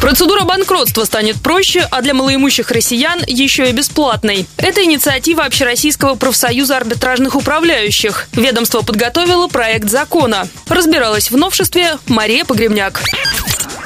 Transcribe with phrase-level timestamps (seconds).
[0.00, 4.46] Процедура банкротства станет проще, а для малоимущих россиян еще и бесплатной.
[4.56, 8.28] Это инициатива Общероссийского профсоюза арбитражных управляющих.
[8.32, 10.48] Ведомство подготовило проект закона.
[10.68, 13.02] Разбиралась в новшестве Мария Погребняк.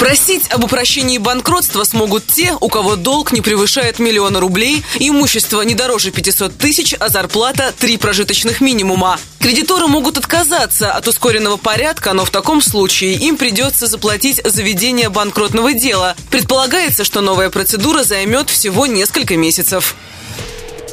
[0.04, 5.74] Просить об упрощении банкротства смогут те, у кого долг не превышает миллиона рублей, имущество не
[5.74, 9.18] дороже 500 тысяч, а зарплата– три прожиточных минимума.
[9.38, 15.08] Кредиторы могут отказаться от ускоренного порядка, но в таком случае им придется заплатить за ведение
[15.08, 16.16] банкротного дела.
[16.30, 19.94] Предполагается, что новая процедура займет всего несколько месяцев.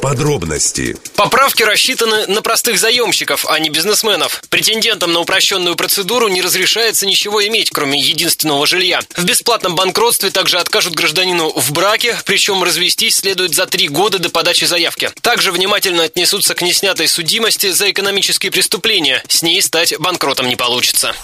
[0.02, 0.96] Подробности.
[1.14, 4.42] Поправки рассчитаны на простых заемщиков, а не бизнесменов.
[4.50, 9.00] Претендентам на упрощенную процедуру не разрешается ничего иметь, кроме единственного жилья.
[9.16, 14.28] В бесплатном банкротстве также откажут гражданину в браке, причем развестись следует за три года до
[14.28, 15.12] подачи заявки.
[15.20, 19.22] Также внимательно отнесутся к неснятой судимости за экономические преступления.
[19.28, 21.14] С ней стать банкротом не получится.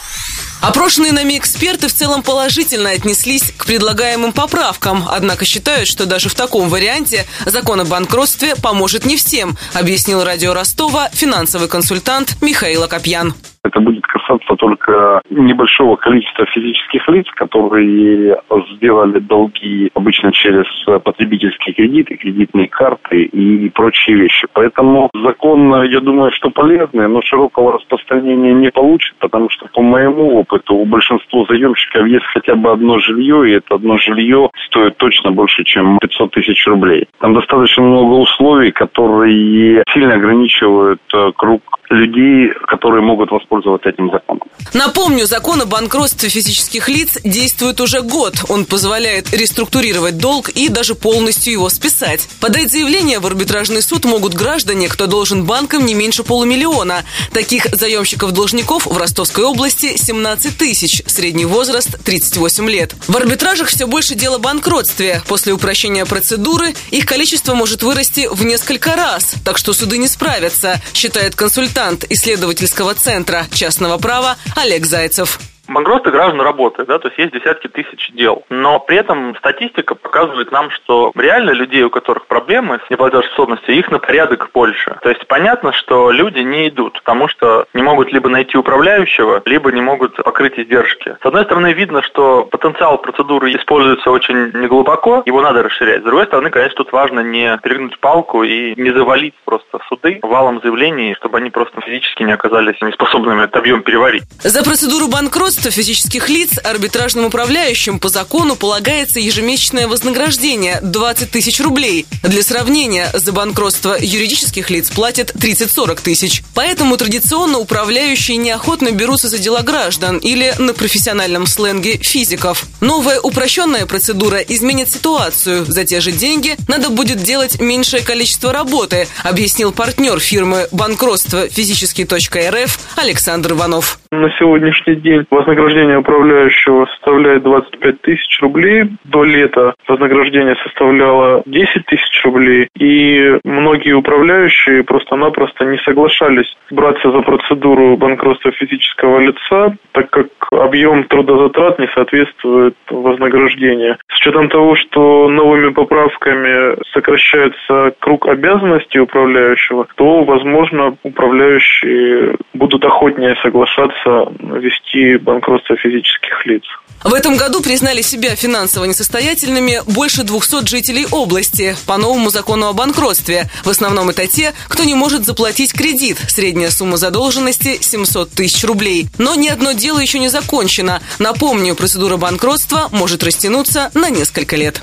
[0.61, 6.35] Опрошенные нами эксперты в целом положительно отнеслись к предлагаемым поправкам, однако считают, что даже в
[6.35, 13.33] таком варианте закон о банкротстве поможет не всем, объяснил радио Ростова финансовый консультант Михаил Акопьян.
[13.65, 18.41] Это будет касаться только небольшого количества физических лиц, которые
[18.75, 20.65] сделали долги обычно через
[21.03, 24.47] потребительские кредиты, кредитные карты и прочие вещи.
[24.53, 30.39] Поэтому закон, я думаю, что полезный, но широкого распространения не получит, потому что по моему
[30.39, 35.33] опыту у большинства заемщиков есть хотя бы одно жилье, и это одно жилье стоит точно
[35.33, 37.07] больше, чем 500 тысяч рублей.
[37.19, 38.13] Там достаточно много
[38.59, 44.43] условий, которые сильно ограничивают э, круг людей, которые могут воспользоваться этим законом.
[44.75, 48.35] Напомню, закон о банкротстве физических лиц действует уже год.
[48.49, 52.29] Он позволяет реструктурировать долг и даже полностью его списать.
[52.41, 57.05] Подать заявление в арбитражный суд могут граждане, кто должен банкам не меньше полумиллиона.
[57.33, 62.95] Таких заемщиков-должников в Ростовской области 17 тысяч, средний возраст 38 лет.
[63.09, 65.23] В арбитражах все больше дел о банкротстве.
[65.27, 70.81] После упрощения процедуры их количество может вырасти в несколько раз, так что суды не справятся,
[70.95, 75.39] считает консультант исследовательского центра частного права Олег Зайцев.
[75.69, 78.43] Банкротство граждан работает, да, то есть есть десятки тысяч дел.
[78.49, 83.91] Но при этом статистика показывает нам, что реально людей, у которых проблемы с неплатежеспособностью, их
[83.91, 84.97] на порядок больше.
[85.03, 89.71] То есть понятно, что люди не идут, потому что не могут либо найти управляющего, либо
[89.71, 91.17] не могут покрыть издержки.
[91.23, 96.01] С одной стороны, видно, что потенциал процедуры используется очень неглубоко, его надо расширять.
[96.01, 100.61] С другой стороны, конечно, тут важно не перегнуть палку и не завалить просто суды валом
[100.63, 104.23] заявлений, чтобы они просто физически не оказались неспособными этот объем переварить.
[104.41, 111.59] За процедуру банкротства банкротства физических лиц арбитражным управляющим по закону полагается ежемесячное вознаграждение– 20 тысяч
[111.61, 112.07] рублей.
[112.23, 116.45] Для сравнения, за банкротство юридических лиц платят 30-40 тысяч.
[116.55, 122.65] Поэтому традиционно управляющие неохотно берутся за дела граждан или, на профессиональном сленге, физиков.
[122.81, 125.65] Новая упрощенная процедура изменит ситуацию.
[125.65, 132.79] За те же деньги надо будет делать меньшее количество работы, объяснил партнер фирмы банкротства физический.рф
[132.97, 133.99] Александр Иванов.
[134.13, 138.85] На сегодняшний день вознаграждение управляющего составляет 25 тысяч рублей.
[139.05, 142.69] До лета вознаграждение составляло 10 тысяч рублей.
[142.79, 151.05] И многие управляющие просто-напросто не соглашались браться за процедуру банкротства физического лица, так как объем
[151.05, 153.97] трудозатрат не соответствует вознаграждению.
[154.11, 163.37] С учетом того, что новыми поправками сокращается круг обязанностей управляющего, то, возможно, управляющие будут охотнее
[163.43, 166.65] соглашаться вести банкротство физических лиц.
[167.05, 172.73] В этом году признали себя финансово несостоятельными больше 200 жителей области по новому закону о
[172.73, 173.49] банкротстве.
[173.65, 176.19] В основном это те, кто не может заплатить кредит.
[176.29, 179.09] Средняя сумма задолженности 700 тысяч рублей.
[179.19, 181.01] Но ни одно дело еще не закончено.
[181.19, 184.83] Напомню, процедура банкротства может растянуться на несколько лет.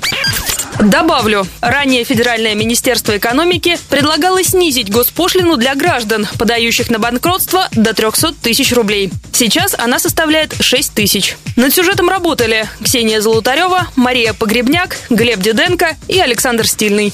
[0.80, 8.34] Добавлю, ранее Федеральное министерство экономики предлагало снизить госпошлину для граждан, подающих на банкротство до 300
[8.42, 9.10] тысяч рублей.
[9.32, 11.36] Сейчас она составляет 6 тысяч.
[11.56, 17.12] Над сюжетом работали Ксения Золотарева, Мария Погребняк, Глеб Диденко и Александр Стильный.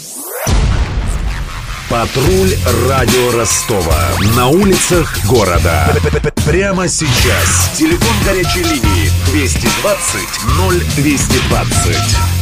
[1.88, 2.54] Патруль
[2.88, 4.08] радио Ростова.
[4.34, 5.94] На улицах города.
[6.46, 7.70] Прямо сейчас.
[7.76, 10.20] Телефон горячей линии 220
[10.96, 12.41] 0220.